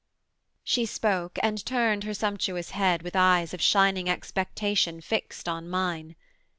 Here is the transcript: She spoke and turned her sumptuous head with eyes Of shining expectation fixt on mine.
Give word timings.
She 0.63 0.87
spoke 0.87 1.37
and 1.43 1.63
turned 1.63 2.05
her 2.05 2.15
sumptuous 2.15 2.71
head 2.71 3.03
with 3.03 3.15
eyes 3.15 3.53
Of 3.53 3.61
shining 3.61 4.09
expectation 4.09 4.99
fixt 4.99 5.47
on 5.47 5.69
mine. 5.69 6.15